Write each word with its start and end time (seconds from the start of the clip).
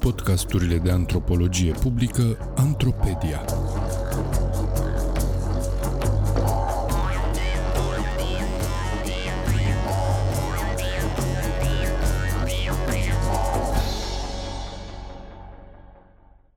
Podcasturile 0.00 0.78
de 0.78 0.90
antropologie 0.90 1.72
publică 1.72 2.52
Antropedia. 2.56 3.44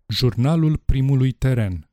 Jurnalul 0.08 0.78
primului 0.78 1.32
teren. 1.32 1.90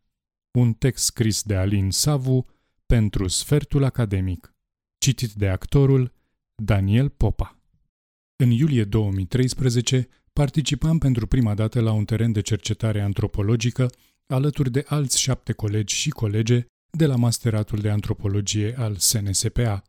Un 0.59 0.73
text 0.73 1.05
scris 1.05 1.43
de 1.43 1.57
Alin 1.57 1.91
Savu 1.91 2.47
pentru 2.87 3.29
Sfertul 3.29 3.85
Academic. 3.85 4.55
Citit 4.99 5.33
de 5.33 5.49
actorul 5.49 6.13
Daniel 6.55 7.09
Popa. 7.09 7.56
În 8.39 8.51
iulie 8.51 8.85
2013 8.85 10.09
participam 10.33 10.99
pentru 10.99 11.27
prima 11.27 11.55
dată 11.55 11.81
la 11.81 11.93
un 11.93 12.05
teren 12.05 12.33
de 12.33 12.41
cercetare 12.41 13.01
antropologică 13.01 13.91
alături 14.27 14.71
de 14.71 14.85
alți 14.87 15.21
șapte 15.21 15.53
colegi 15.53 15.95
și 15.95 16.11
colege 16.11 16.67
de 16.91 17.07
la 17.07 17.17
Masteratul 17.17 17.79
de 17.79 17.91
Antropologie 17.91 18.75
al 18.79 18.97
SNSPA. 18.97 19.83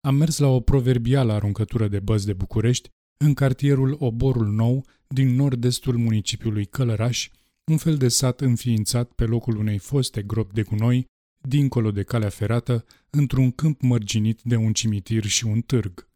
Am 0.00 0.14
mers 0.14 0.38
la 0.38 0.46
o 0.46 0.60
proverbială 0.60 1.32
aruncătură 1.32 1.88
de 1.88 2.00
băzi 2.00 2.26
de 2.26 2.32
București 2.32 2.88
în 3.24 3.34
cartierul 3.34 3.96
Oborul 3.98 4.46
Nou 4.46 4.86
din 5.08 5.34
nord-estul 5.34 5.96
municipiului 5.96 6.64
Călăraș, 6.64 7.28
un 7.70 7.76
fel 7.76 7.96
de 7.96 8.08
sat 8.08 8.40
înființat 8.40 9.12
pe 9.12 9.24
locul 9.24 9.56
unei 9.56 9.78
foste 9.78 10.22
gropi 10.22 10.54
de 10.54 10.62
gunoi, 10.62 11.06
dincolo 11.48 11.90
de 11.90 12.02
calea 12.02 12.28
ferată, 12.28 12.84
într-un 13.10 13.50
câmp 13.50 13.80
mărginit 13.80 14.40
de 14.42 14.56
un 14.56 14.72
cimitir 14.72 15.24
și 15.24 15.44
un 15.44 15.60
târg. 15.60 16.08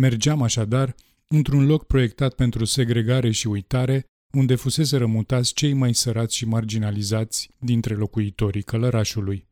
Mergeam 0.00 0.42
așadar 0.42 0.94
într-un 1.28 1.66
loc 1.66 1.86
proiectat 1.86 2.34
pentru 2.34 2.64
segregare 2.64 3.30
și 3.30 3.46
uitare, 3.46 4.04
unde 4.32 4.54
fusese 4.54 4.96
rămutați 4.96 5.54
cei 5.54 5.72
mai 5.72 5.94
sărați 5.94 6.36
și 6.36 6.44
marginalizați 6.44 7.50
dintre 7.58 7.94
locuitorii 7.94 8.62
călărașului. 8.62 9.48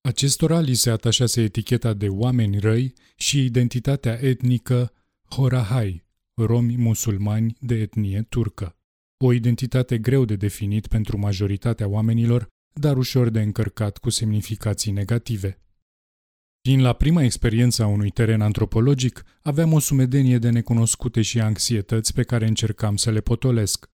Acestora 0.00 0.60
li 0.60 0.74
se 0.74 0.90
atașase 0.90 1.42
eticheta 1.42 1.92
de 1.92 2.08
oameni 2.08 2.58
răi 2.58 2.92
și 3.16 3.44
identitatea 3.44 4.18
etnică 4.22 4.92
Horahai, 5.30 6.04
romi 6.34 6.76
musulmani 6.76 7.56
de 7.60 7.74
etnie 7.74 8.26
turcă. 8.28 8.76
O 9.24 9.32
identitate 9.32 9.98
greu 9.98 10.24
de 10.24 10.36
definit 10.36 10.86
pentru 10.86 11.18
majoritatea 11.18 11.88
oamenilor, 11.88 12.46
dar 12.80 12.96
ușor 12.96 13.28
de 13.28 13.40
încărcat 13.40 13.98
cu 13.98 14.10
semnificații 14.10 14.92
negative. 14.92 15.60
Fiind 16.66 16.82
la 16.82 16.92
prima 16.92 17.22
experiență 17.22 17.82
a 17.82 17.86
unui 17.86 18.10
teren 18.10 18.40
antropologic, 18.40 19.24
aveam 19.42 19.72
o 19.72 19.78
sumedenie 19.78 20.38
de 20.38 20.50
necunoscute 20.50 21.22
și 21.22 21.40
anxietăți 21.40 22.14
pe 22.14 22.22
care 22.22 22.46
încercam 22.46 22.96
să 22.96 23.10
le 23.10 23.20
potolesc. 23.20 23.86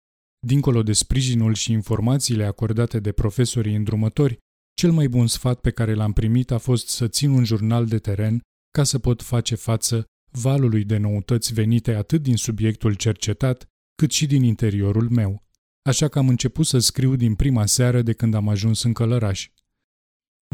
Dincolo 0.47 0.83
de 0.83 0.93
sprijinul 0.93 1.53
și 1.53 1.71
informațiile 1.71 2.43
acordate 2.43 2.99
de 2.99 3.11
profesorii 3.11 3.75
îndrumători, 3.75 4.37
cel 4.73 4.91
mai 4.91 5.07
bun 5.07 5.27
sfat 5.27 5.59
pe 5.59 5.71
care 5.71 5.93
l-am 5.93 6.13
primit 6.13 6.51
a 6.51 6.57
fost 6.57 6.87
să 6.87 7.07
țin 7.07 7.29
un 7.29 7.43
jurnal 7.43 7.85
de 7.85 7.99
teren 7.99 8.41
ca 8.77 8.83
să 8.83 8.99
pot 8.99 9.21
face 9.21 9.55
față 9.55 10.05
valului 10.29 10.83
de 10.83 10.97
noutăți 10.97 11.53
venite 11.53 11.93
atât 11.93 12.21
din 12.21 12.35
subiectul 12.35 12.93
cercetat, 12.93 13.65
cât 13.95 14.11
și 14.11 14.25
din 14.25 14.43
interiorul 14.43 15.09
meu. 15.09 15.43
Așa 15.89 16.07
că 16.07 16.19
am 16.19 16.27
început 16.27 16.65
să 16.65 16.79
scriu 16.79 17.15
din 17.15 17.35
prima 17.35 17.65
seară 17.65 18.01
de 18.01 18.13
când 18.13 18.33
am 18.33 18.47
ajuns 18.47 18.83
în 18.83 18.93
Călăraș. 18.93 19.49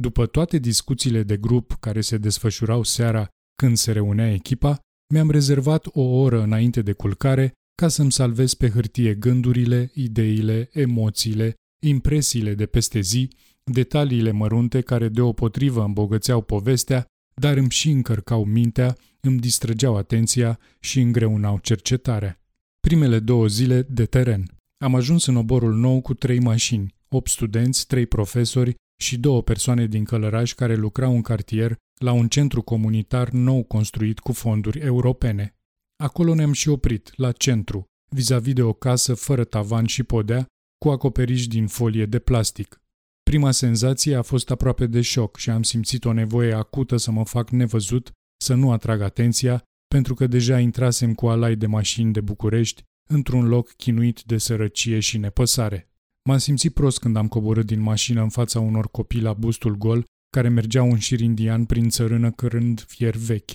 După 0.01 0.25
toate 0.25 0.57
discuțiile 0.57 1.23
de 1.23 1.37
grup 1.37 1.77
care 1.79 2.01
se 2.01 2.17
desfășurau 2.17 2.83
seara 2.83 3.27
când 3.55 3.77
se 3.77 3.91
reunea 3.91 4.33
echipa, 4.33 4.79
mi-am 5.13 5.31
rezervat 5.31 5.85
o 5.91 6.01
oră 6.01 6.41
înainte 6.41 6.81
de 6.81 6.93
culcare 6.93 7.51
ca 7.75 7.87
să-mi 7.87 8.11
salvez 8.11 8.53
pe 8.53 8.69
hârtie 8.69 9.13
gândurile, 9.13 9.91
ideile, 9.93 10.69
emoțiile, 10.71 11.53
impresiile 11.85 12.53
de 12.53 12.65
peste 12.65 12.99
zi, 12.99 13.29
detaliile 13.63 14.31
mărunte 14.31 14.81
care 14.81 15.09
deopotrivă 15.09 15.83
îmbogățeau 15.83 16.41
povestea, 16.41 17.05
dar 17.35 17.57
îmi 17.57 17.69
și 17.69 17.89
încărcau 17.89 18.45
mintea, 18.45 18.95
îmi 19.19 19.39
distrăgeau 19.39 19.97
atenția 19.97 20.59
și 20.79 20.99
îngreunau 20.99 21.59
cercetarea. 21.61 22.39
Primele 22.79 23.19
două 23.19 23.47
zile 23.47 23.81
de 23.81 24.05
teren. 24.05 24.51
Am 24.77 24.95
ajuns 24.95 25.25
în 25.25 25.35
oborul 25.35 25.73
nou 25.75 26.01
cu 26.01 26.13
trei 26.13 26.39
mașini, 26.39 26.95
opt 27.07 27.29
studenți, 27.29 27.87
trei 27.87 28.05
profesori 28.05 28.75
și 28.97 29.17
două 29.17 29.43
persoane 29.43 29.85
din 29.85 30.03
Călăraș 30.03 30.53
care 30.53 30.75
lucrau 30.75 31.15
în 31.15 31.21
cartier 31.21 31.75
la 32.01 32.11
un 32.11 32.27
centru 32.27 32.61
comunitar 32.61 33.29
nou 33.29 33.63
construit 33.63 34.19
cu 34.19 34.31
fonduri 34.31 34.79
europene. 34.79 35.55
Acolo 36.03 36.33
ne-am 36.33 36.51
și 36.51 36.69
oprit, 36.69 37.11
la 37.15 37.31
centru, 37.31 37.85
vis-a-vis 38.09 38.53
de 38.53 38.61
o 38.61 38.73
casă 38.73 39.13
fără 39.13 39.43
tavan 39.43 39.85
și 39.85 40.03
podea, 40.03 40.45
cu 40.77 40.89
acoperiș 40.89 41.47
din 41.47 41.67
folie 41.67 42.05
de 42.05 42.19
plastic. 42.19 42.81
Prima 43.23 43.51
senzație 43.51 44.15
a 44.15 44.21
fost 44.21 44.51
aproape 44.51 44.85
de 44.87 45.01
șoc 45.01 45.37
și 45.37 45.49
am 45.49 45.63
simțit 45.63 46.05
o 46.05 46.13
nevoie 46.13 46.53
acută 46.53 46.97
să 46.97 47.11
mă 47.11 47.25
fac 47.25 47.49
nevăzut, 47.49 48.11
să 48.41 48.53
nu 48.53 48.71
atrag 48.71 49.01
atenția, 49.01 49.63
pentru 49.87 50.13
că 50.13 50.27
deja 50.27 50.59
intrasem 50.59 51.13
cu 51.13 51.27
alai 51.27 51.55
de 51.55 51.67
mașini 51.67 52.13
de 52.13 52.21
București 52.21 52.83
într-un 53.09 53.47
loc 53.47 53.73
chinuit 53.73 54.23
de 54.23 54.37
sărăcie 54.37 54.99
și 54.99 55.17
nepăsare. 55.17 55.89
M-am 56.27 56.37
simțit 56.37 56.73
prost 56.73 56.99
când 56.99 57.15
am 57.15 57.27
coborât 57.27 57.65
din 57.65 57.79
mașină 57.79 58.21
în 58.21 58.29
fața 58.29 58.59
unor 58.59 58.91
copii 58.91 59.21
la 59.21 59.33
bustul 59.33 59.75
gol, 59.75 60.05
care 60.29 60.49
mergeau 60.49 60.91
în 60.91 60.97
șir 60.97 61.19
indian 61.19 61.65
prin 61.65 61.89
țărână 61.89 62.31
cărând 62.31 62.85
fier 62.87 63.15
vechi. 63.15 63.51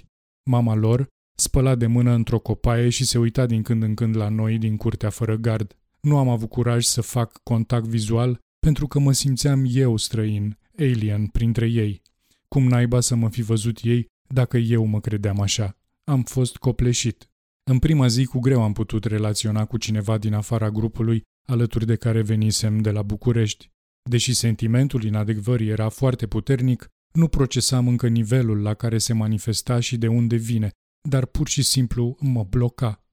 Mama 0.50 0.74
lor 0.74 1.06
spăla 1.38 1.74
de 1.74 1.86
mână 1.86 2.12
într-o 2.12 2.38
copaie 2.38 2.88
și 2.88 3.04
se 3.04 3.18
uita 3.18 3.46
din 3.46 3.62
când 3.62 3.82
în 3.82 3.94
când 3.94 4.16
la 4.16 4.28
noi 4.28 4.58
din 4.58 4.76
curtea 4.76 5.10
fără 5.10 5.36
gard. 5.36 5.76
Nu 6.00 6.18
am 6.18 6.28
avut 6.28 6.48
curaj 6.48 6.84
să 6.84 7.00
fac 7.00 7.40
contact 7.42 7.86
vizual 7.86 8.38
pentru 8.58 8.86
că 8.86 8.98
mă 8.98 9.12
simțeam 9.12 9.64
eu 9.68 9.96
străin, 9.96 10.58
alien, 10.78 11.26
printre 11.26 11.66
ei. 11.66 12.02
Cum 12.48 12.68
naiba 12.68 13.00
să 13.00 13.14
mă 13.14 13.28
fi 13.28 13.42
văzut 13.42 13.78
ei 13.82 14.06
dacă 14.28 14.56
eu 14.56 14.84
mă 14.84 15.00
credeam 15.00 15.40
așa? 15.40 15.76
Am 16.04 16.22
fost 16.22 16.56
copleșit. 16.56 17.30
În 17.70 17.78
prima 17.78 18.06
zi 18.06 18.24
cu 18.24 18.38
greu 18.38 18.62
am 18.62 18.72
putut 18.72 19.04
relaționa 19.04 19.64
cu 19.64 19.76
cineva 19.76 20.18
din 20.18 20.34
afara 20.34 20.70
grupului 20.70 21.22
alături 21.48 21.86
de 21.86 21.96
care 21.96 22.22
venisem 22.22 22.78
de 22.78 22.90
la 22.90 23.02
București. 23.02 23.70
Deși 24.10 24.34
sentimentul 24.34 25.04
inadecvării 25.04 25.68
era 25.68 25.88
foarte 25.88 26.26
puternic, 26.26 26.88
nu 27.12 27.28
procesam 27.28 27.88
încă 27.88 28.08
nivelul 28.08 28.62
la 28.62 28.74
care 28.74 28.98
se 28.98 29.12
manifesta 29.12 29.80
și 29.80 29.96
de 29.96 30.08
unde 30.08 30.36
vine, 30.36 30.70
dar 31.08 31.26
pur 31.26 31.48
și 31.48 31.62
simplu 31.62 32.16
mă 32.20 32.44
bloca. 32.44 33.04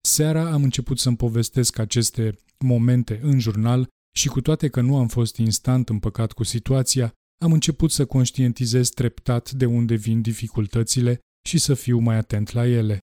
Seara 0.00 0.52
am 0.52 0.62
început 0.62 0.98
să-mi 0.98 1.16
povestesc 1.16 1.78
aceste 1.78 2.38
momente 2.58 3.20
în 3.22 3.38
jurnal 3.38 3.88
și 4.16 4.28
cu 4.28 4.40
toate 4.40 4.68
că 4.68 4.80
nu 4.80 4.96
am 4.96 5.08
fost 5.08 5.36
instant 5.36 5.88
împăcat 5.88 6.32
cu 6.32 6.42
situația, 6.42 7.12
am 7.42 7.52
început 7.52 7.90
să 7.90 8.06
conștientizez 8.06 8.88
treptat 8.88 9.50
de 9.50 9.66
unde 9.66 9.94
vin 9.94 10.20
dificultățile 10.20 11.18
și 11.48 11.58
să 11.58 11.74
fiu 11.74 11.98
mai 11.98 12.16
atent 12.16 12.52
la 12.52 12.66
ele. 12.66 12.98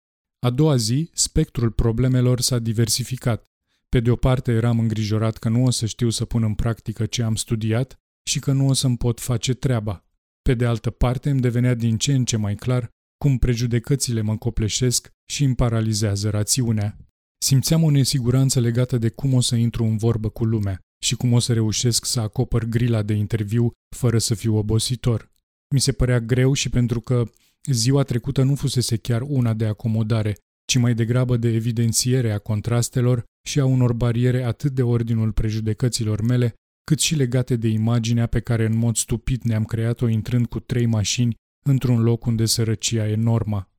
A 0.47 0.50
doua 0.50 0.77
zi, 0.77 1.11
spectrul 1.12 1.71
problemelor 1.71 2.41
s-a 2.41 2.59
diversificat. 2.59 3.44
Pe 3.88 4.00
de 4.00 4.10
o 4.10 4.16
parte 4.16 4.53
eram 4.53 4.78
îngrijorat 4.78 5.37
că 5.37 5.49
nu 5.49 5.65
o 5.65 5.71
să 5.71 5.87
știu 5.87 6.10
să 6.10 6.25
pun 6.25 6.43
în 6.43 6.54
practică 6.54 7.06
ce 7.06 7.22
am 7.22 7.34
studiat 7.34 7.99
și 8.31 8.38
că 8.38 8.53
nu 8.53 8.66
o 8.66 8.72
să-mi 8.72 8.97
pot 8.97 9.21
face 9.21 9.54
treaba. 9.54 10.04
Pe 10.43 10.54
de 10.54 10.66
altă 10.66 10.91
parte 10.91 11.31
îmi 11.31 11.41
devenea 11.41 11.75
din 11.75 11.97
ce 11.97 12.12
în 12.15 12.25
ce 12.25 12.37
mai 12.37 12.54
clar 12.54 12.88
cum 13.19 13.38
prejudecățile 13.38 14.21
mă 14.21 14.37
copleșesc 14.37 15.10
și 15.31 15.44
îmi 15.44 15.54
paralizează 15.54 16.31
rațiunea. 16.31 16.97
Simțeam 17.38 17.82
o 17.82 17.91
nesiguranță 17.91 18.60
legată 18.60 18.99
de 18.99 19.09
cum 19.09 19.34
o 19.34 19.41
să 19.41 19.56
intru 19.56 19.84
în 19.84 19.97
vorbă 19.97 20.28
cu 20.28 20.44
lumea 20.44 20.81
și 21.05 21.16
cum 21.16 21.32
o 21.32 21.38
să 21.38 21.53
reușesc 21.53 22.05
să 22.05 22.20
acopăr 22.20 22.65
grila 22.65 23.03
de 23.03 23.12
interviu 23.12 23.72
fără 23.97 24.19
să 24.19 24.34
fiu 24.34 24.56
obositor. 24.56 25.31
Mi 25.75 25.81
se 25.81 25.93
părea 25.93 26.20
greu 26.20 26.53
și 26.53 26.69
pentru 26.69 27.00
că 27.00 27.31
ziua 27.70 28.03
trecută 28.03 28.43
nu 28.43 28.55
fusese 28.55 28.97
chiar 28.97 29.22
una 29.22 29.55
de 29.55 29.66
acomodare, 29.66 30.37
ci 30.71 30.77
mai 30.77 30.95
degrabă 30.95 31.37
de 31.37 31.49
evidențiere 31.49 32.32
a 32.32 32.38
contrastelor 32.38 33.25
și 33.49 33.61
a 33.61 33.65
unor 33.65 33.93
bariere 33.93 34.43
atât 34.43 34.73
de 34.73 34.82
ordinul 34.82 35.32
prejudecăților 35.32 36.20
mele, 36.20 36.55
cât 36.85 37.00
și 37.00 37.15
legate 37.15 37.56
de 37.56 37.69
imaginea 37.69 38.26
pe 38.26 38.41
care 38.41 38.65
în 38.65 38.76
mod 38.76 38.97
stupid 38.97 39.43
ne-am 39.43 39.65
creat-o 39.65 40.09
intrând 40.09 40.47
cu 40.47 40.61
trei 40.61 40.87
mașini 40.87 41.35
într-un 41.67 42.03
loc 42.03 42.26
unde 42.26 42.44
sărăcia 42.44 43.09
e 43.09 43.15
norma. 43.15 43.70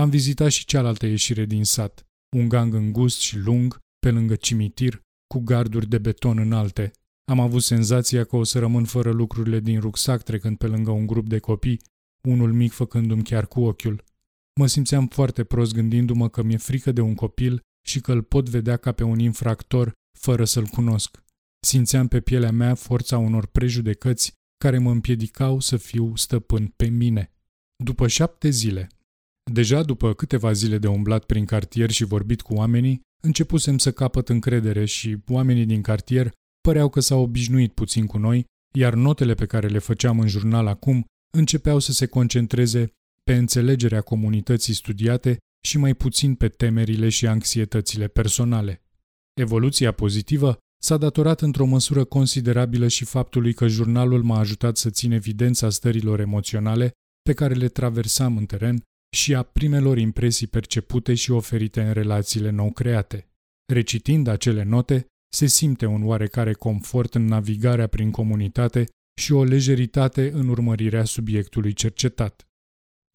Am 0.00 0.10
vizitat 0.10 0.50
și 0.50 0.64
cealaltă 0.64 1.06
ieșire 1.06 1.44
din 1.44 1.64
sat, 1.64 2.06
un 2.36 2.48
gang 2.48 2.74
îngust 2.74 3.20
și 3.20 3.38
lung, 3.38 3.78
pe 3.98 4.10
lângă 4.10 4.34
cimitir, 4.34 5.00
cu 5.26 5.40
garduri 5.40 5.88
de 5.88 5.98
beton 5.98 6.38
înalte. 6.38 6.90
Am 7.30 7.40
avut 7.40 7.62
senzația 7.62 8.24
că 8.24 8.36
o 8.36 8.44
să 8.44 8.58
rămân 8.58 8.84
fără 8.84 9.10
lucrurile 9.10 9.60
din 9.60 9.80
rucsac 9.80 10.22
trecând 10.22 10.56
pe 10.56 10.66
lângă 10.66 10.90
un 10.90 11.06
grup 11.06 11.28
de 11.28 11.38
copii, 11.38 11.80
unul 12.28 12.52
mic 12.52 12.72
făcându-mi 12.72 13.22
chiar 13.22 13.46
cu 13.46 13.60
ochiul. 13.60 14.04
Mă 14.60 14.66
simțeam 14.66 15.06
foarte 15.06 15.44
prost 15.44 15.74
gândindu-mă 15.74 16.28
că 16.28 16.42
mi-e 16.42 16.56
frică 16.56 16.92
de 16.92 17.00
un 17.00 17.14
copil 17.14 17.60
și 17.86 18.00
că 18.00 18.12
îl 18.12 18.22
pot 18.22 18.48
vedea 18.48 18.76
ca 18.76 18.92
pe 18.92 19.04
un 19.04 19.18
infractor 19.18 19.92
fără 20.18 20.44
să-l 20.44 20.66
cunosc. 20.66 21.22
Simțeam 21.66 22.08
pe 22.08 22.20
pielea 22.20 22.52
mea 22.52 22.74
forța 22.74 23.18
unor 23.18 23.46
prejudecăți 23.46 24.32
care 24.64 24.78
mă 24.78 24.90
împiedicau 24.90 25.60
să 25.60 25.76
fiu 25.76 26.16
stăpân 26.16 26.72
pe 26.76 26.86
mine. 26.86 27.32
După 27.84 28.06
șapte 28.06 28.50
zile, 28.50 28.88
Deja 29.52 29.82
după 29.82 30.14
câteva 30.14 30.52
zile 30.52 30.78
de 30.78 30.88
umblat 30.88 31.24
prin 31.24 31.44
cartier 31.44 31.90
și 31.90 32.04
vorbit 32.04 32.40
cu 32.40 32.54
oamenii, 32.54 33.00
începusem 33.22 33.78
să 33.78 33.92
capăt 33.92 34.28
încredere 34.28 34.84
și 34.84 35.18
oamenii 35.28 35.66
din 35.66 35.82
cartier 35.82 36.30
păreau 36.60 36.88
că 36.88 37.00
s-au 37.00 37.22
obișnuit 37.22 37.72
puțin 37.72 38.06
cu 38.06 38.18
noi, 38.18 38.44
iar 38.74 38.94
notele 38.94 39.34
pe 39.34 39.46
care 39.46 39.68
le 39.68 39.78
făceam 39.78 40.20
în 40.20 40.28
jurnal 40.28 40.66
acum 40.66 41.04
începeau 41.36 41.78
să 41.78 41.92
se 41.92 42.06
concentreze 42.06 42.92
pe 43.22 43.34
înțelegerea 43.34 44.00
comunității 44.00 44.74
studiate 44.74 45.38
și 45.64 45.78
mai 45.78 45.94
puțin 45.94 46.34
pe 46.34 46.48
temerile 46.48 47.08
și 47.08 47.26
anxietățile 47.26 48.08
personale. 48.08 48.82
Evoluția 49.40 49.92
pozitivă 49.92 50.58
s-a 50.82 50.96
datorat 50.96 51.40
într-o 51.40 51.64
măsură 51.64 52.04
considerabilă 52.04 52.88
și 52.88 53.04
faptului 53.04 53.52
că 53.54 53.66
jurnalul 53.66 54.22
m-a 54.22 54.38
ajutat 54.38 54.76
să 54.76 54.90
țin 54.90 55.12
evidența 55.12 55.70
stărilor 55.70 56.20
emoționale 56.20 56.90
pe 57.22 57.32
care 57.32 57.54
le 57.54 57.68
traversam 57.68 58.36
în 58.36 58.46
teren 58.46 58.82
și 59.16 59.34
a 59.34 59.42
primelor 59.42 59.98
impresii 59.98 60.46
percepute 60.46 61.14
și 61.14 61.30
oferite 61.30 61.82
în 61.82 61.92
relațiile 61.92 62.50
nou 62.50 62.70
create. 62.70 63.28
Recitind 63.72 64.26
acele 64.26 64.62
note, 64.62 65.06
se 65.34 65.46
simte 65.46 65.86
un 65.86 66.06
oarecare 66.06 66.52
confort 66.52 67.14
în 67.14 67.24
navigarea 67.24 67.86
prin 67.86 68.10
comunitate 68.10 68.88
și 69.20 69.32
o 69.32 69.44
lejeritate 69.44 70.30
în 70.30 70.48
urmărirea 70.48 71.04
subiectului 71.04 71.72
cercetat. 71.72 72.46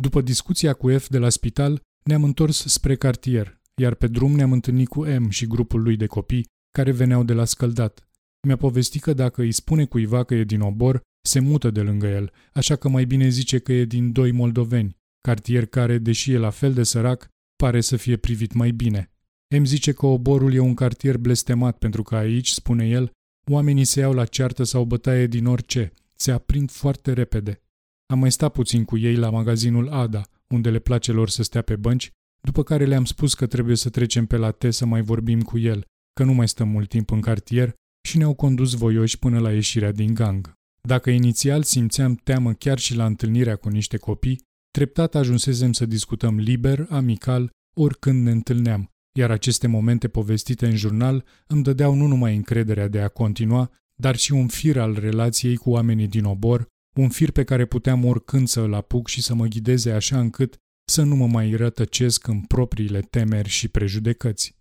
După 0.02 0.22
discuția 0.22 0.74
cu 0.74 0.98
F 0.98 1.08
de 1.08 1.18
la 1.18 1.30
spital, 1.30 1.82
ne-am 2.04 2.24
întors 2.24 2.64
spre 2.66 2.96
cartier, 2.96 3.60
iar 3.82 3.94
pe 3.94 4.08
drum 4.08 4.36
ne-am 4.36 4.52
întâlnit 4.52 4.88
cu 4.88 5.06
M 5.06 5.30
și 5.30 5.48
grupul 5.48 5.82
lui 5.82 5.96
de 5.96 6.06
copii 6.06 6.48
care 6.72 6.92
veneau 6.92 7.24
de 7.24 7.34
la 7.34 7.46
scăldat. 7.46 8.08
Mi-a 8.48 8.56
povestit 8.58 9.02
că 9.02 9.14
dacă 9.14 9.42
îi 9.42 9.52
spune 9.52 9.86
cuiva 9.86 10.24
că 10.24 10.36
e 10.36 10.44
din 10.44 10.62
obor, 10.62 11.02
se 11.28 11.40
mută 11.40 11.70
de 11.70 11.82
lângă 11.82 12.08
el, 12.08 12.32
așa 12.54 12.76
că 12.76 12.90
mai 12.90 13.06
bine 13.06 13.30
zice 13.30 13.60
că 13.60 13.74
e 13.74 13.86
din 13.86 14.12
doi 14.12 14.32
moldoveni, 14.32 14.96
cartier 15.22 15.66
care, 15.66 15.98
deși 15.98 16.32
e 16.32 16.38
la 16.38 16.50
fel 16.50 16.74
de 16.74 16.84
sărac, 16.84 17.28
pare 17.56 17.82
să 17.82 17.96
fie 17.96 18.18
privit 18.18 18.54
mai 18.54 18.72
bine. 18.72 19.12
M 19.60 19.64
zice 19.64 19.92
că 19.92 20.06
oborul 20.06 20.54
e 20.54 20.60
un 20.60 20.74
cartier 20.74 21.18
blestemat 21.18 21.78
pentru 21.78 22.04
că 22.04 22.16
aici, 22.16 22.50
spune 22.50 22.88
el, 22.88 23.12
oamenii 23.52 23.86
se 23.86 24.00
iau 24.00 24.14
la 24.14 24.26
ceartă 24.26 24.64
sau 24.64 24.86
bătaie 24.86 25.28
din 25.28 25.46
orice, 25.46 25.94
se 26.16 26.32
aprind 26.32 26.72
foarte 26.72 27.14
repede. 27.14 27.62
Am 28.10 28.20
mai 28.20 28.32
stat 28.32 28.52
puțin 28.52 28.84
cu 28.86 28.98
ei 28.98 29.16
la 29.16 29.30
magazinul 29.30 29.90
Ada, 29.90 30.22
unde 30.48 30.70
le 30.70 30.80
place 30.80 31.12
lor 31.12 31.30
să 31.30 31.44
stea 31.44 31.62
pe 31.62 31.76
bănci, 31.76 32.12
după 32.42 32.64
care 32.64 32.86
le-am 32.86 33.06
spus 33.06 33.34
că 33.34 33.48
trebuie 33.48 33.76
să 33.76 33.90
trecem 33.90 34.26
pe 34.26 34.38
la 34.38 34.52
T 34.52 34.66
să 34.70 34.86
mai 34.86 35.02
vorbim 35.02 35.42
cu 35.42 35.58
el, 35.58 35.86
că 36.14 36.24
nu 36.24 36.34
mai 36.34 36.48
stăm 36.48 36.68
mult 36.68 36.90
timp 36.90 37.12
în 37.12 37.22
cartier 37.22 37.74
și 38.08 38.18
ne-au 38.18 38.34
condus 38.34 38.74
voioși 38.74 39.20
până 39.20 39.40
la 39.40 39.52
ieșirea 39.52 39.92
din 39.92 40.14
gang. 40.14 40.54
Dacă 40.82 41.10
inițial 41.10 41.64
simțeam 41.64 42.16
teamă 42.16 42.54
chiar 42.54 42.80
și 42.80 42.96
la 42.96 43.06
întâlnirea 43.06 43.56
cu 43.56 43.70
niște 43.70 43.98
copii, 43.98 44.42
treptat 44.72 45.16
ajunsesem 45.16 45.74
să 45.74 45.86
discutăm 45.86 46.38
liber, 46.38 46.86
amical, 46.90 47.50
oricând 47.76 48.24
ne 48.24 48.32
întâlneam, 48.32 48.90
iar 49.18 49.32
aceste 49.32 49.68
momente 49.68 50.08
povestite 50.08 50.66
în 50.66 50.76
jurnal 50.76 51.26
îmi 51.48 51.64
dădeau 51.64 51.94
nu 51.94 52.08
numai 52.08 52.36
încrederea 52.36 52.88
de 52.88 53.00
a 53.00 53.08
continua, 53.08 53.72
dar 53.96 54.16
și 54.16 54.34
un 54.34 54.48
fir 54.48 54.78
al 54.80 54.94
relației 55.00 55.56
cu 55.56 55.70
oamenii 55.70 56.08
din 56.08 56.24
obor, 56.24 56.68
un 56.98 57.10
fir 57.10 57.32
pe 57.32 57.44
care 57.44 57.66
puteam 57.66 58.06
oricând 58.06 58.48
să 58.48 58.62
îl 58.62 58.74
apuc 58.74 59.08
și 59.08 59.22
să 59.22 59.34
mă 59.34 59.46
ghideze 59.46 59.92
așa 59.92 60.20
încât 60.20 60.58
să 60.92 61.04
nu 61.04 61.16
mă 61.16 61.28
mai 61.28 61.54
rătăcesc 61.54 62.28
în 62.28 62.42
propriile 62.42 63.02
temeri 63.02 63.50
și 63.50 63.68
prejudecăți. 63.68 64.56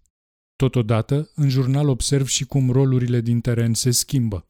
Totodată, 0.57 1.31
în 1.35 1.49
jurnal 1.49 1.89
observ 1.89 2.27
și 2.27 2.45
cum 2.45 2.71
rolurile 2.71 3.21
din 3.21 3.41
teren 3.41 3.75
se 3.75 3.91
schimbă. 3.91 4.47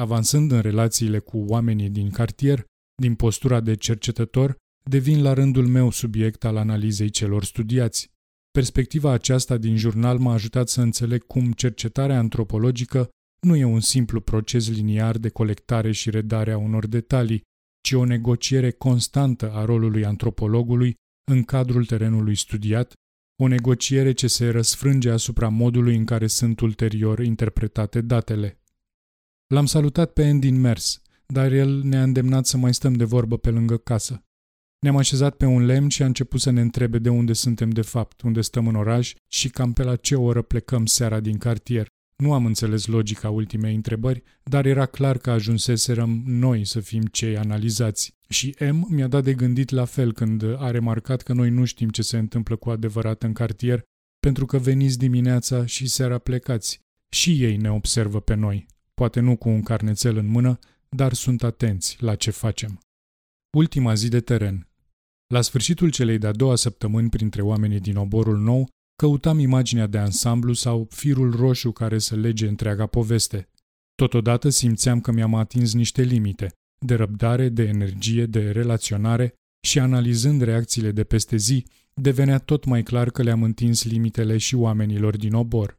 Avansând 0.00 0.52
în 0.52 0.60
relațiile 0.60 1.18
cu 1.18 1.38
oamenii 1.38 1.90
din 1.90 2.10
cartier, 2.10 2.64
din 3.02 3.14
postura 3.14 3.60
de 3.60 3.76
cercetător, 3.76 4.56
devin 4.90 5.22
la 5.22 5.32
rândul 5.32 5.66
meu 5.66 5.90
subiect 5.90 6.44
al 6.44 6.56
analizei 6.56 7.10
celor 7.10 7.44
studiați. 7.44 8.10
Perspectiva 8.50 9.10
aceasta 9.10 9.56
din 9.56 9.76
jurnal 9.76 10.18
m-a 10.18 10.32
ajutat 10.32 10.68
să 10.68 10.80
înțeleg 10.80 11.26
cum 11.26 11.52
cercetarea 11.52 12.18
antropologică 12.18 13.08
nu 13.40 13.56
e 13.56 13.64
un 13.64 13.80
simplu 13.80 14.20
proces 14.20 14.68
liniar 14.68 15.18
de 15.18 15.28
colectare 15.28 15.92
și 15.92 16.10
redare 16.10 16.52
a 16.52 16.58
unor 16.58 16.86
detalii, 16.86 17.42
ci 17.80 17.92
o 17.92 18.04
negociere 18.04 18.70
constantă 18.70 19.52
a 19.52 19.64
rolului 19.64 20.04
antropologului 20.04 20.94
în 21.30 21.42
cadrul 21.42 21.86
terenului 21.86 22.34
studiat, 22.34 22.92
o 23.42 23.46
negociere 23.46 24.12
ce 24.12 24.26
se 24.26 24.48
răsfrânge 24.48 25.10
asupra 25.10 25.48
modului 25.48 25.96
în 25.96 26.04
care 26.04 26.26
sunt 26.26 26.60
ulterior 26.60 27.18
interpretate 27.18 28.00
datele. 28.00 28.60
L-am 29.46 29.66
salutat 29.66 30.12
pe 30.12 30.26
Andy 30.26 30.48
în 30.48 30.60
mers, 30.60 31.02
dar 31.26 31.52
el 31.52 31.82
ne-a 31.82 32.02
îndemnat 32.02 32.46
să 32.46 32.56
mai 32.56 32.74
stăm 32.74 32.92
de 32.92 33.04
vorbă 33.04 33.38
pe 33.38 33.50
lângă 33.50 33.76
casă. 33.76 34.22
Ne-am 34.80 34.96
așezat 34.96 35.36
pe 35.36 35.44
un 35.44 35.64
lemn 35.64 35.88
și 35.88 36.02
a 36.02 36.06
început 36.06 36.40
să 36.40 36.50
ne 36.50 36.60
întrebe 36.60 36.98
de 36.98 37.08
unde 37.08 37.32
suntem 37.32 37.70
de 37.70 37.82
fapt, 37.82 38.20
unde 38.20 38.40
stăm 38.40 38.66
în 38.66 38.74
oraș 38.74 39.14
și 39.28 39.48
cam 39.48 39.72
pe 39.72 39.82
la 39.82 39.96
ce 39.96 40.14
oră 40.14 40.42
plecăm 40.42 40.86
seara 40.86 41.20
din 41.20 41.38
cartier. 41.38 41.86
Nu 42.22 42.32
am 42.32 42.46
înțeles 42.46 42.86
logica 42.86 43.30
ultimei 43.30 43.74
întrebări, 43.74 44.22
dar 44.42 44.66
era 44.66 44.86
clar 44.86 45.18
că 45.18 45.30
ajunseserăm 45.30 46.22
noi 46.26 46.64
să 46.64 46.80
fim 46.80 47.02
cei 47.02 47.36
analizați. 47.36 48.16
Și 48.28 48.54
M 48.70 48.86
mi-a 48.90 49.06
dat 49.06 49.24
de 49.24 49.34
gândit 49.34 49.70
la 49.70 49.84
fel 49.84 50.12
când 50.12 50.42
a 50.56 50.70
remarcat 50.70 51.22
că 51.22 51.32
noi 51.32 51.50
nu 51.50 51.64
știm 51.64 51.88
ce 51.88 52.02
se 52.02 52.18
întâmplă 52.18 52.56
cu 52.56 52.70
adevărat 52.70 53.22
în 53.22 53.32
cartier, 53.32 53.82
pentru 54.20 54.46
că 54.46 54.58
veniți 54.58 54.98
dimineața 54.98 55.66
și 55.66 55.86
seara 55.86 56.18
plecați. 56.18 56.80
Și 57.08 57.42
ei 57.44 57.56
ne 57.56 57.70
observă 57.70 58.20
pe 58.20 58.34
noi, 58.34 58.66
poate 58.94 59.20
nu 59.20 59.36
cu 59.36 59.48
un 59.48 59.62
carnețel 59.62 60.16
în 60.16 60.26
mână, 60.26 60.58
dar 60.88 61.12
sunt 61.12 61.42
atenți 61.42 61.96
la 62.00 62.14
ce 62.14 62.30
facem. 62.30 62.80
Ultima 63.56 63.94
zi 63.94 64.08
de 64.08 64.20
teren. 64.20 64.68
La 65.26 65.40
sfârșitul 65.40 65.90
celei 65.90 66.18
de-a 66.18 66.32
doua 66.32 66.56
săptămâni 66.56 67.08
printre 67.08 67.42
oamenii 67.42 67.80
din 67.80 67.96
oborul 67.96 68.38
nou, 68.38 68.68
căutam 69.02 69.38
imaginea 69.38 69.86
de 69.86 69.98
ansamblu 69.98 70.52
sau 70.52 70.86
firul 70.90 71.36
roșu 71.36 71.72
care 71.72 71.98
să 71.98 72.16
lege 72.16 72.48
întreaga 72.48 72.86
poveste. 72.86 73.48
Totodată 73.94 74.48
simțeam 74.48 75.00
că 75.00 75.12
mi-am 75.12 75.34
atins 75.34 75.74
niște 75.74 76.02
limite, 76.02 76.52
de 76.78 76.94
răbdare, 76.94 77.48
de 77.48 77.62
energie, 77.62 78.26
de 78.26 78.50
relaționare 78.50 79.34
și 79.66 79.78
analizând 79.78 80.42
reacțiile 80.42 80.90
de 80.90 81.04
peste 81.04 81.36
zi, 81.36 81.66
devenea 81.94 82.38
tot 82.38 82.64
mai 82.64 82.82
clar 82.82 83.10
că 83.10 83.22
le-am 83.22 83.42
întins 83.42 83.84
limitele 83.84 84.36
și 84.36 84.54
oamenilor 84.54 85.16
din 85.16 85.34
obor. 85.34 85.78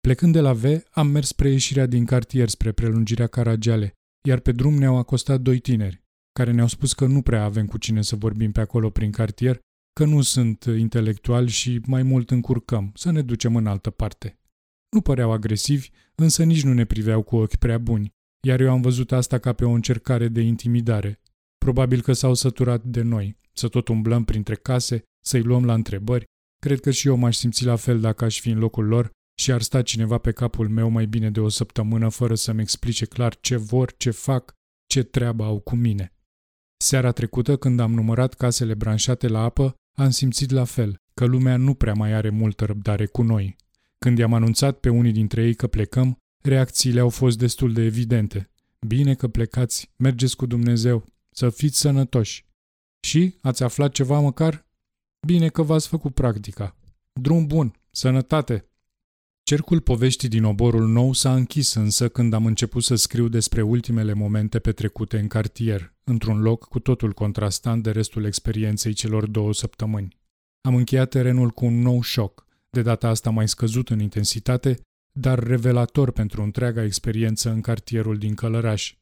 Plecând 0.00 0.32
de 0.32 0.40
la 0.40 0.52
V, 0.52 0.64
am 0.90 1.06
mers 1.06 1.28
spre 1.28 1.50
ieșirea 1.50 1.86
din 1.86 2.04
cartier 2.04 2.48
spre 2.48 2.72
prelungirea 2.72 3.26
Caragiale, 3.26 3.92
iar 4.28 4.38
pe 4.38 4.52
drum 4.52 4.74
ne-au 4.74 4.96
acostat 4.96 5.40
doi 5.40 5.58
tineri, 5.58 6.02
care 6.32 6.52
ne-au 6.52 6.68
spus 6.68 6.92
că 6.92 7.06
nu 7.06 7.22
prea 7.22 7.44
avem 7.44 7.66
cu 7.66 7.78
cine 7.78 8.02
să 8.02 8.16
vorbim 8.16 8.52
pe 8.52 8.60
acolo 8.60 8.90
prin 8.90 9.10
cartier, 9.10 9.58
că 9.98 10.04
nu 10.04 10.22
sunt 10.22 10.64
intelectuali 10.64 11.48
și 11.48 11.80
mai 11.86 12.02
mult 12.02 12.30
încurcăm, 12.30 12.92
să 12.94 13.10
ne 13.10 13.22
ducem 13.22 13.56
în 13.56 13.66
altă 13.66 13.90
parte. 13.90 14.38
Nu 14.90 15.00
păreau 15.00 15.32
agresivi, 15.32 15.90
însă 16.14 16.44
nici 16.44 16.62
nu 16.62 16.72
ne 16.72 16.84
priveau 16.84 17.22
cu 17.22 17.36
ochi 17.36 17.54
prea 17.54 17.78
buni, 17.78 18.10
iar 18.46 18.60
eu 18.60 18.70
am 18.70 18.80
văzut 18.80 19.12
asta 19.12 19.38
ca 19.38 19.52
pe 19.52 19.64
o 19.64 19.70
încercare 19.70 20.28
de 20.28 20.40
intimidare. 20.40 21.20
Probabil 21.64 22.02
că 22.02 22.12
s-au 22.12 22.34
săturat 22.34 22.84
de 22.84 23.02
noi, 23.02 23.36
să 23.52 23.68
tot 23.68 23.88
umblăm 23.88 24.24
printre 24.24 24.54
case, 24.54 25.02
să-i 25.24 25.42
luăm 25.42 25.64
la 25.64 25.74
întrebări. 25.74 26.24
Cred 26.58 26.80
că 26.80 26.90
și 26.90 27.06
eu 27.08 27.16
m-aș 27.16 27.36
simți 27.36 27.64
la 27.64 27.76
fel 27.76 28.00
dacă 28.00 28.24
aș 28.24 28.40
fi 28.40 28.48
în 28.50 28.58
locul 28.58 28.84
lor 28.84 29.10
și 29.40 29.52
ar 29.52 29.62
sta 29.62 29.82
cineva 29.82 30.18
pe 30.18 30.32
capul 30.32 30.68
meu 30.68 30.88
mai 30.88 31.06
bine 31.06 31.30
de 31.30 31.40
o 31.40 31.48
săptămână 31.48 32.08
fără 32.08 32.34
să-mi 32.34 32.60
explice 32.60 33.04
clar 33.04 33.36
ce 33.40 33.56
vor, 33.56 33.96
ce 33.96 34.10
fac, 34.10 34.54
ce 34.86 35.02
treabă 35.02 35.44
au 35.44 35.60
cu 35.60 35.76
mine. 35.76 36.12
Seara 36.84 37.12
trecută, 37.12 37.56
când 37.56 37.80
am 37.80 37.94
numărat 37.94 38.34
casele 38.34 38.74
branșate 38.74 39.28
la 39.28 39.42
apă, 39.42 39.76
am 39.98 40.10
simțit 40.10 40.50
la 40.50 40.64
fel, 40.64 41.02
că 41.14 41.24
lumea 41.24 41.56
nu 41.56 41.74
prea 41.74 41.92
mai 41.92 42.12
are 42.12 42.30
multă 42.30 42.64
răbdare 42.64 43.06
cu 43.06 43.22
noi. 43.22 43.56
Când 43.98 44.18
i-am 44.18 44.34
anunțat 44.34 44.78
pe 44.78 44.88
unii 44.88 45.12
dintre 45.12 45.42
ei 45.42 45.54
că 45.54 45.66
plecăm, 45.66 46.16
reacțiile 46.42 47.00
au 47.00 47.08
fost 47.08 47.38
destul 47.38 47.72
de 47.72 47.82
evidente. 47.82 48.50
Bine 48.86 49.14
că 49.14 49.28
plecați, 49.28 49.92
mergeți 49.96 50.36
cu 50.36 50.46
Dumnezeu, 50.46 51.04
să 51.30 51.50
fiți 51.50 51.78
sănătoși. 51.78 52.46
Și, 53.00 53.34
ați 53.40 53.62
aflat 53.62 53.92
ceva 53.92 54.20
măcar? 54.20 54.66
Bine 55.26 55.48
că 55.48 55.62
v-ați 55.62 55.88
făcut 55.88 56.14
practica. 56.14 56.76
Drum 57.12 57.46
bun, 57.46 57.72
sănătate! 57.90 58.68
Cercul 59.48 59.80
poveștii 59.80 60.28
din 60.28 60.44
oborul 60.44 60.88
nou 60.88 61.12
s-a 61.12 61.34
închis 61.34 61.74
însă 61.74 62.08
când 62.08 62.32
am 62.32 62.46
început 62.46 62.82
să 62.82 62.94
scriu 62.94 63.28
despre 63.28 63.62
ultimele 63.62 64.12
momente 64.12 64.58
petrecute 64.58 65.18
în 65.18 65.28
cartier, 65.28 65.94
într-un 66.04 66.40
loc 66.40 66.64
cu 66.64 66.78
totul 66.78 67.12
contrastant 67.12 67.82
de 67.82 67.90
restul 67.90 68.24
experienței 68.24 68.92
celor 68.92 69.26
două 69.26 69.52
săptămâni. 69.52 70.16
Am 70.60 70.74
încheiat 70.74 71.08
terenul 71.08 71.50
cu 71.50 71.64
un 71.64 71.80
nou 71.80 72.02
șoc, 72.02 72.46
de 72.70 72.82
data 72.82 73.08
asta 73.08 73.30
mai 73.30 73.48
scăzut 73.48 73.88
în 73.88 74.00
intensitate, 74.00 74.80
dar 75.12 75.38
revelator 75.38 76.10
pentru 76.10 76.42
întreaga 76.42 76.82
experiență 76.82 77.50
în 77.50 77.60
cartierul 77.60 78.18
din 78.18 78.34
Călăraș. 78.34 78.96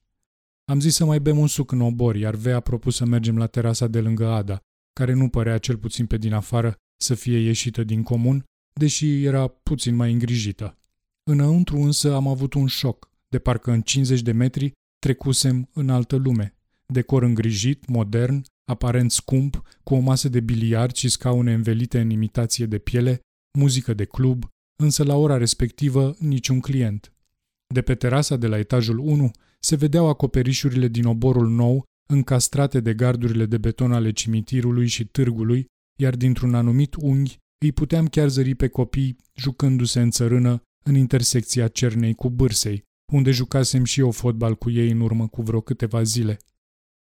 Am 0.65 0.81
zis 0.81 0.95
să 0.95 1.05
mai 1.05 1.21
bem 1.21 1.39
un 1.39 1.47
suc 1.47 1.73
în 1.73 1.81
obor, 1.81 2.17
iar 2.17 2.35
Vea 2.35 2.57
a 2.57 2.61
propus 2.61 2.97
să 2.97 3.05
mergem 3.05 3.39
la 3.39 3.47
terasa 3.47 3.87
de 3.87 4.01
lângă 4.01 4.27
Ada, 4.27 4.61
care 4.93 5.13
nu 5.13 5.29
părea 5.29 5.59
cel 5.59 5.77
puțin 5.77 6.07
pe 6.07 6.17
din 6.17 6.33
afară 6.33 6.75
să 6.97 7.15
fie 7.15 7.39
ieșită 7.39 7.85
din 7.85 8.03
comun 8.03 8.45
deși 8.81 9.25
era 9.25 9.47
puțin 9.49 9.95
mai 9.95 10.13
îngrijită. 10.13 10.79
Înăuntru 11.31 11.77
însă 11.77 12.15
am 12.15 12.29
avut 12.29 12.55
un 12.55 12.67
șoc, 12.67 13.11
de 13.29 13.39
parcă 13.39 13.71
în 13.71 13.83
50 13.83 14.21
de 14.21 14.33
metri 14.33 14.73
trecusem 14.99 15.69
în 15.73 15.89
altă 15.89 16.17
lume. 16.17 16.55
Decor 16.87 17.23
îngrijit, 17.23 17.89
modern, 17.89 18.45
aparent 18.65 19.11
scump, 19.11 19.63
cu 19.83 19.95
o 19.95 19.99
masă 19.99 20.29
de 20.29 20.41
biliard 20.41 20.95
și 20.95 21.09
scaune 21.09 21.53
învelite 21.53 22.01
în 22.01 22.11
imitație 22.11 22.67
de 22.67 22.79
piele, 22.79 23.21
muzică 23.59 23.95
de 23.95 24.05
club, 24.05 24.45
însă 24.83 25.05
la 25.05 25.17
ora 25.17 25.37
respectivă 25.37 26.17
niciun 26.19 26.61
client. 26.61 27.13
De 27.75 27.83
pe 27.83 27.95
terasa 27.95 28.37
de 28.37 28.47
la 28.47 28.59
etajul 28.59 28.99
1 28.99 29.31
se 29.61 29.77
vedeau 29.77 30.09
acoperișurile 30.09 30.89
din 30.89 31.05
oborul 31.05 31.49
nou, 31.49 31.85
încastrate 32.09 32.81
de 32.81 32.95
gardurile 32.95 33.47
de 33.47 33.59
beton 33.59 33.93
ale 33.93 34.13
cimitirului 34.13 34.87
și 34.87 35.05
târgului, 35.05 35.67
iar 35.99 36.17
dintr-un 36.17 36.55
anumit 36.55 36.95
unghi 36.95 37.37
îi 37.59 37.73
puteam 37.73 38.07
chiar 38.07 38.29
zări 38.29 38.55
pe 38.55 38.69
copii 38.69 39.17
jucându-se 39.35 40.01
în 40.01 40.11
țărână 40.11 40.63
în 40.85 40.95
intersecția 40.95 41.69
Cernei 41.69 42.15
cu 42.15 42.31
Bârsei, 42.31 42.83
unde 43.13 43.31
jucasem 43.31 43.85
și 43.85 44.01
eu 44.01 44.11
fotbal 44.11 44.57
cu 44.57 44.71
ei 44.71 44.91
în 44.91 45.01
urmă 45.01 45.29
cu 45.29 45.43
vreo 45.43 45.61
câteva 45.61 46.03
zile. 46.03 46.37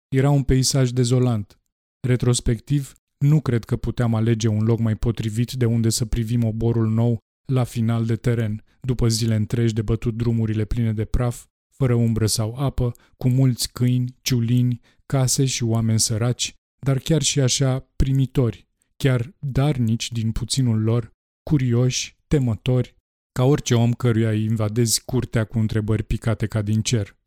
Era 0.07 0.29
un 0.29 0.43
peisaj 0.43 0.89
dezolant. 0.89 1.59
Retrospectiv, 1.99 2.93
nu 3.17 3.41
cred 3.41 3.63
că 3.65 3.75
puteam 3.75 4.15
alege 4.15 4.47
un 4.47 4.63
loc 4.63 4.79
mai 4.79 4.95
potrivit 4.95 5.51
de 5.51 5.65
unde 5.65 5.89
să 5.89 6.05
privim 6.05 6.43
oborul 6.43 6.89
nou 6.89 7.17
la 7.45 7.63
final 7.63 8.05
de 8.05 8.15
teren, 8.15 8.63
după 8.81 9.07
zile 9.07 9.35
întregi 9.35 9.73
de 9.73 9.81
bătut 9.81 10.15
drumurile 10.15 10.65
pline 10.65 10.93
de 10.93 11.05
praf, 11.05 11.45
fără 11.69 11.93
umbră 11.93 12.25
sau 12.25 12.55
apă, 12.55 12.91
cu 13.17 13.29
mulți 13.29 13.71
câini, 13.71 14.15
ciulini, 14.21 14.81
case 15.05 15.45
și 15.45 15.63
oameni 15.63 15.99
săraci, 15.99 16.53
dar 16.79 16.99
chiar 16.99 17.21
și 17.21 17.39
așa 17.39 17.79
primitori, 17.95 18.67
chiar 19.03 19.33
darnici 19.39 20.11
din 20.11 20.31
puținul 20.31 20.81
lor, 20.81 21.11
curioși, 21.49 22.17
temători, 22.27 22.95
ca 23.31 23.43
orice 23.43 23.75
om 23.75 23.93
căruia 23.93 24.29
îi 24.29 24.43
invadezi 24.43 25.03
curtea 25.05 25.43
cu 25.43 25.59
întrebări 25.59 26.03
picate 26.03 26.47
ca 26.47 26.61
din 26.61 26.81
cer. 26.81 27.17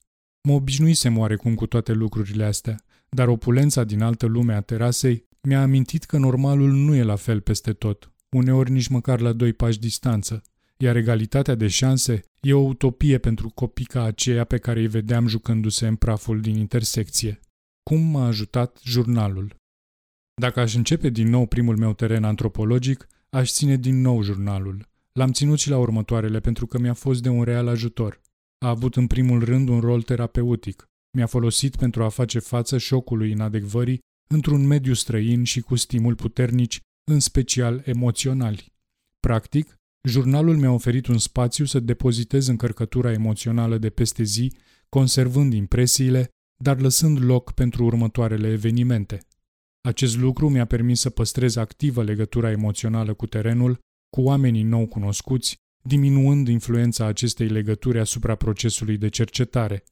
Mă 0.48 0.52
obișnuisem 0.52 1.18
oarecum 1.18 1.54
cu 1.54 1.66
toate 1.66 1.92
lucrurile 1.92 2.44
astea, 2.44 2.76
dar 3.08 3.28
opulența 3.28 3.84
din 3.84 4.02
altă 4.02 4.26
lume 4.26 4.54
a 4.54 4.60
terasei 4.60 5.26
mi-a 5.42 5.62
amintit 5.62 6.04
că 6.04 6.18
normalul 6.18 6.72
nu 6.72 6.94
e 6.94 7.02
la 7.02 7.16
fel 7.16 7.40
peste 7.40 7.72
tot, 7.72 8.12
uneori 8.36 8.70
nici 8.70 8.88
măcar 8.88 9.20
la 9.20 9.32
doi 9.32 9.52
pași 9.52 9.78
distanță, 9.78 10.42
iar 10.76 10.96
egalitatea 10.96 11.54
de 11.54 11.68
șanse 11.68 12.22
e 12.40 12.52
o 12.52 12.60
utopie 12.60 13.18
pentru 13.18 13.48
copii 13.48 13.84
ca 13.84 14.02
aceea 14.02 14.44
pe 14.44 14.58
care 14.58 14.80
îi 14.80 14.86
vedeam 14.86 15.26
jucându-se 15.26 15.86
în 15.86 15.96
praful 15.96 16.40
din 16.40 16.56
intersecție. 16.56 17.40
Cum 17.82 18.00
m-a 18.00 18.26
ajutat 18.26 18.80
jurnalul? 18.84 19.61
Dacă 20.34 20.60
aș 20.60 20.74
începe 20.74 21.08
din 21.08 21.28
nou 21.28 21.46
primul 21.46 21.76
meu 21.76 21.92
teren 21.92 22.24
antropologic, 22.24 23.06
aș 23.30 23.50
ține 23.50 23.76
din 23.76 24.00
nou 24.00 24.22
jurnalul. 24.22 24.88
L-am 25.12 25.32
ținut 25.32 25.58
și 25.58 25.68
la 25.68 25.78
următoarele 25.78 26.40
pentru 26.40 26.66
că 26.66 26.78
mi-a 26.78 26.94
fost 26.94 27.22
de 27.22 27.28
un 27.28 27.42
real 27.42 27.68
ajutor. 27.68 28.20
A 28.58 28.68
avut 28.68 28.96
în 28.96 29.06
primul 29.06 29.44
rând 29.44 29.68
un 29.68 29.80
rol 29.80 30.02
terapeutic. 30.02 30.88
Mi-a 31.16 31.26
folosit 31.26 31.76
pentru 31.76 32.02
a 32.04 32.08
face 32.08 32.38
față 32.38 32.78
șocului 32.78 33.30
inadecvării 33.30 33.98
într-un 34.30 34.66
mediu 34.66 34.92
străin 34.92 35.44
și 35.44 35.60
cu 35.60 35.76
stimul 35.76 36.14
puternici, 36.14 36.80
în 37.10 37.20
special 37.20 37.82
emoționali. 37.84 38.72
Practic, 39.20 39.74
jurnalul 40.08 40.56
mi-a 40.56 40.70
oferit 40.70 41.06
un 41.06 41.18
spațiu 41.18 41.64
să 41.64 41.80
depozitez 41.80 42.46
încărcătura 42.46 43.12
emoțională 43.12 43.78
de 43.78 43.90
peste 43.90 44.22
zi, 44.22 44.52
conservând 44.88 45.52
impresiile, 45.52 46.28
dar 46.62 46.80
lăsând 46.80 47.24
loc 47.24 47.52
pentru 47.52 47.84
următoarele 47.84 48.48
evenimente. 48.48 49.20
Acest 49.88 50.16
lucru 50.16 50.48
mi-a 50.48 50.66
permis 50.66 51.00
să 51.00 51.10
păstrez 51.10 51.56
activă 51.56 52.02
legătura 52.02 52.50
emoțională 52.50 53.14
cu 53.14 53.26
terenul, 53.26 53.78
cu 54.16 54.20
oamenii 54.20 54.62
nou 54.62 54.86
cunoscuți, 54.86 55.56
diminuând 55.84 56.48
influența 56.48 57.06
acestei 57.06 57.48
legături 57.48 57.98
asupra 57.98 58.34
procesului 58.34 58.96
de 58.96 59.08
cercetare. 59.08 59.84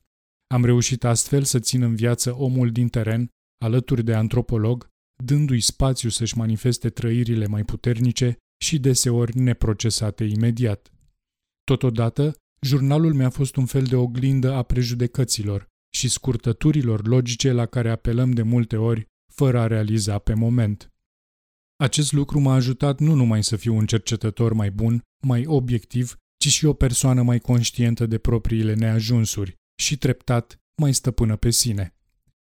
Am 0.55 0.65
reușit 0.65 1.05
astfel 1.05 1.43
să 1.43 1.59
țin 1.59 1.83
în 1.83 1.95
viață 1.95 2.37
omul 2.37 2.71
din 2.71 2.89
teren, 2.89 3.29
alături 3.65 4.05
de 4.05 4.15
antropolog, 4.15 4.87
dându-i 5.25 5.61
spațiu 5.61 6.09
să-și 6.09 6.37
manifeste 6.37 6.91
trăirile 6.91 7.47
mai 7.47 7.65
puternice 7.65 8.37
și 8.65 8.79
deseori 8.79 9.39
neprocesate 9.39 10.25
imediat. 10.25 10.93
Totodată, 11.65 12.37
jurnalul 12.63 13.15
mi-a 13.15 13.31
fost 13.31 13.57
un 13.57 13.67
fel 13.67 13.85
de 13.85 13.97
oglindă 13.97 14.53
a 14.53 14.63
prejudecăților 14.63 15.67
și 15.95 16.09
scurtăturilor 16.09 17.07
logice 17.07 17.53
la 17.53 17.67
care 17.67 17.91
apelăm 17.91 18.31
de 18.31 18.43
multe 18.43 18.77
ori 18.77 19.07
fără 19.31 19.59
a 19.59 19.67
realiza 19.67 20.19
pe 20.19 20.35
moment. 20.35 20.93
Acest 21.77 22.13
lucru 22.13 22.41
m-a 22.41 22.55
ajutat 22.55 22.99
nu 22.99 23.15
numai 23.15 23.45
să 23.45 23.57
fiu 23.57 23.77
un 23.77 23.87
cercetător 23.87 24.53
mai 24.53 24.71
bun, 24.71 25.03
mai 25.27 25.47
obiectiv, 25.47 26.17
ci 26.37 26.49
și 26.49 26.67
o 26.67 26.73
persoană 26.73 27.23
mai 27.23 27.39
conștientă 27.39 28.07
de 28.07 28.19
propriile 28.19 28.75
neajunsuri 28.75 29.55
și 29.83 29.99
treptat 29.99 30.61
mai 30.81 30.95
stăpână 30.95 31.37
pe 31.37 31.51
sine. 31.51 31.95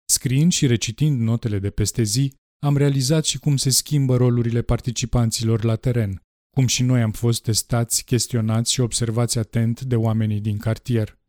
Scriind 0.05 0.53
și 0.53 0.67
recitind 0.67 1.21
notele 1.21 1.59
de 1.59 1.71
peste 1.71 2.03
zi, 2.03 2.35
am 2.67 2.77
realizat 2.77 3.25
și 3.25 3.39
cum 3.39 3.57
se 3.57 3.71
schimbă 3.71 4.17
rolurile 4.17 4.63
participanților 4.63 5.65
la 5.65 5.77
teren, 5.77 6.21
cum 6.51 6.67
și 6.67 6.83
noi 6.83 7.03
am 7.03 7.13
fost 7.13 7.43
testați, 7.43 8.05
chestionați 8.05 8.73
și 8.73 8.81
observați 8.81 9.39
atent 9.39 9.81
de 9.81 9.97
oamenii 9.97 10.41
din 10.41 10.59
cartier. 10.59 11.20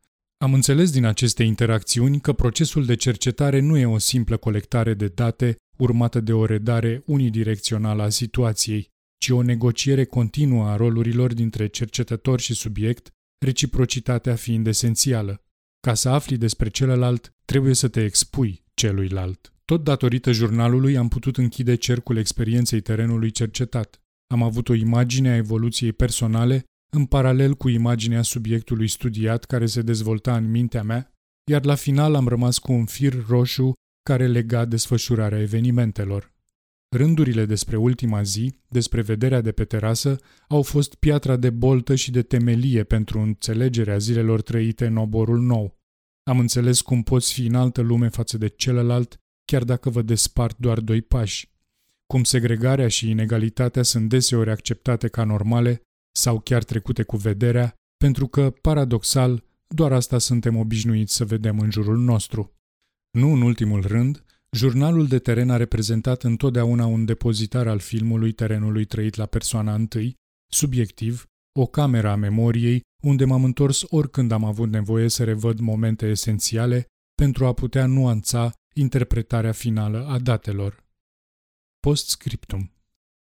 Am 0.41 0.53
înțeles 0.53 0.91
din 0.91 1.05
aceste 1.05 1.43
interacțiuni 1.43 2.19
că 2.19 2.33
procesul 2.33 2.85
de 2.85 2.95
cercetare 2.95 3.59
nu 3.59 3.77
e 3.77 3.85
o 3.85 3.97
simplă 3.97 4.37
colectare 4.37 4.93
de 4.93 5.07
date 5.07 5.55
urmată 5.77 6.19
de 6.19 6.33
o 6.33 6.45
redare 6.45 7.03
unidirecțională 7.05 8.03
a 8.03 8.09
situației, 8.09 8.87
ci 9.17 9.29
o 9.29 9.41
negociere 9.41 10.03
continuă 10.03 10.67
a 10.67 10.75
rolurilor 10.75 11.33
dintre 11.33 11.67
cercetător 11.67 12.39
și 12.39 12.53
subiect, 12.53 13.09
reciprocitatea 13.45 14.35
fiind 14.35 14.67
esențială. 14.67 15.43
Ca 15.79 15.93
să 15.93 16.09
afli 16.09 16.37
despre 16.37 16.69
celălalt, 16.69 17.33
trebuie 17.45 17.73
să 17.73 17.87
te 17.87 18.03
expui 18.03 18.63
celuilalt. 18.73 19.53
Tot 19.65 19.83
datorită 19.83 20.31
jurnalului 20.31 20.97
am 20.97 21.07
putut 21.07 21.37
închide 21.37 21.75
cercul 21.75 22.17
experienței 22.17 22.81
terenului 22.81 23.31
cercetat. 23.31 24.01
Am 24.27 24.43
avut 24.43 24.69
o 24.69 24.73
imagine 24.73 25.29
a 25.29 25.35
evoluției 25.35 25.91
personale 25.91 26.63
în 26.93 27.05
paralel 27.05 27.53
cu 27.53 27.69
imaginea 27.69 28.21
subiectului 28.21 28.87
studiat 28.87 29.45
care 29.45 29.65
se 29.65 29.81
dezvolta 29.81 30.35
în 30.35 30.49
mintea 30.49 30.83
mea, 30.83 31.13
iar 31.51 31.65
la 31.65 31.75
final 31.75 32.15
am 32.15 32.27
rămas 32.27 32.57
cu 32.57 32.71
un 32.71 32.85
fir 32.85 33.25
roșu 33.27 33.73
care 34.03 34.27
lega 34.27 34.65
desfășurarea 34.65 35.39
evenimentelor. 35.39 36.33
Rândurile 36.95 37.45
despre 37.45 37.77
ultima 37.77 38.21
zi, 38.21 38.55
despre 38.67 39.01
vederea 39.01 39.41
de 39.41 39.51
pe 39.51 39.63
terasă, 39.63 40.19
au 40.47 40.61
fost 40.61 40.95
piatra 40.95 41.35
de 41.35 41.49
boltă 41.49 41.95
și 41.95 42.11
de 42.11 42.21
temelie 42.21 42.83
pentru 42.83 43.19
înțelegerea 43.19 43.97
zilelor 43.97 44.41
trăite 44.41 44.85
în 44.85 44.97
oborul 44.97 45.39
nou. 45.39 45.79
Am 46.23 46.39
înțeles 46.39 46.81
cum 46.81 47.03
poți 47.03 47.33
fi 47.33 47.45
în 47.45 47.55
altă 47.55 47.81
lume 47.81 48.09
față 48.09 48.37
de 48.37 48.47
celălalt, 48.47 49.17
chiar 49.45 49.63
dacă 49.63 49.89
vă 49.89 50.01
despart 50.01 50.57
doar 50.57 50.79
doi 50.79 51.01
pași. 51.01 51.51
Cum 52.05 52.23
segregarea 52.23 52.87
și 52.87 53.09
inegalitatea 53.09 53.83
sunt 53.83 54.09
deseori 54.09 54.49
acceptate 54.49 55.07
ca 55.07 55.23
normale 55.23 55.81
sau 56.11 56.39
chiar 56.39 56.63
trecute 56.63 57.03
cu 57.03 57.17
vederea, 57.17 57.75
pentru 57.97 58.27
că, 58.27 58.49
paradoxal, 58.61 59.43
doar 59.67 59.91
asta 59.93 60.17
suntem 60.17 60.55
obișnuiți 60.55 61.15
să 61.15 61.25
vedem 61.25 61.59
în 61.59 61.71
jurul 61.71 61.97
nostru. 61.97 62.53
Nu 63.11 63.31
în 63.31 63.41
ultimul 63.41 63.81
rând, 63.81 64.23
jurnalul 64.51 65.07
de 65.07 65.19
teren 65.19 65.49
a 65.49 65.57
reprezentat 65.57 66.23
întotdeauna 66.23 66.85
un 66.85 67.05
depozitar 67.05 67.67
al 67.67 67.79
filmului 67.79 68.31
terenului 68.31 68.85
trăit 68.85 69.15
la 69.15 69.25
persoana 69.25 69.73
întâi, 69.73 70.15
subiectiv, 70.51 71.25
o 71.59 71.65
cameră 71.65 72.09
a 72.09 72.15
memoriei, 72.15 72.81
unde 73.03 73.25
m-am 73.25 73.43
întors 73.43 73.83
oricând 73.87 74.31
am 74.31 74.43
avut 74.43 74.69
nevoie 74.69 75.07
să 75.07 75.23
revăd 75.23 75.59
momente 75.59 76.07
esențiale 76.07 76.85
pentru 77.15 77.45
a 77.45 77.53
putea 77.53 77.85
nuanța 77.85 78.51
interpretarea 78.73 79.51
finală 79.51 80.05
a 80.07 80.19
datelor. 80.19 80.83
Postscriptum 81.79 82.71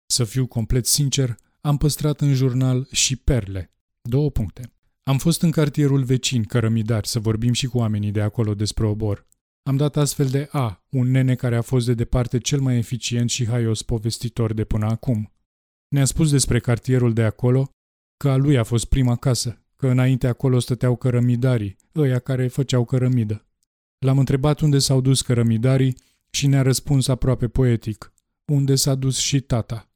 Să 0.06 0.24
fiu 0.24 0.46
complet 0.46 0.86
sincer, 0.86 1.36
am 1.66 1.76
păstrat 1.76 2.20
în 2.20 2.34
jurnal 2.34 2.88
și 2.90 3.16
perle. 3.16 3.72
Două 4.08 4.30
puncte. 4.30 4.72
Am 5.02 5.18
fost 5.18 5.42
în 5.42 5.50
cartierul 5.50 6.02
vecin, 6.02 6.44
Cărămidar, 6.44 7.04
să 7.04 7.18
vorbim 7.18 7.52
și 7.52 7.66
cu 7.66 7.78
oamenii 7.78 8.10
de 8.10 8.20
acolo 8.20 8.54
despre 8.54 8.86
obor. 8.86 9.26
Am 9.62 9.76
dat 9.76 9.96
astfel 9.96 10.26
de 10.26 10.48
A, 10.50 10.84
un 10.88 11.10
nene 11.10 11.34
care 11.34 11.56
a 11.56 11.62
fost 11.62 11.86
de 11.86 11.94
departe 11.94 12.38
cel 12.38 12.60
mai 12.60 12.76
eficient 12.76 13.30
și 13.30 13.46
haios 13.46 13.82
povestitor 13.82 14.52
de 14.52 14.64
până 14.64 14.86
acum. 14.86 15.32
Ne-a 15.88 16.04
spus 16.04 16.30
despre 16.30 16.60
cartierul 16.60 17.12
de 17.12 17.22
acolo 17.22 17.70
că 18.16 18.30
a 18.30 18.36
lui 18.36 18.58
a 18.58 18.62
fost 18.62 18.84
prima 18.84 19.16
casă, 19.16 19.64
că 19.76 19.88
înainte 19.88 20.26
acolo 20.26 20.58
stăteau 20.58 20.96
cărămidarii, 20.96 21.76
ăia 21.94 22.18
care 22.18 22.48
făceau 22.48 22.84
cărămidă. 22.84 23.46
L-am 23.98 24.18
întrebat 24.18 24.60
unde 24.60 24.78
s-au 24.78 25.00
dus 25.00 25.22
cărămidarii 25.22 25.96
și 26.30 26.46
ne-a 26.46 26.62
răspuns 26.62 27.08
aproape 27.08 27.48
poetic, 27.48 28.12
unde 28.52 28.74
s-a 28.74 28.94
dus 28.94 29.18
și 29.18 29.40
tata. 29.40 29.88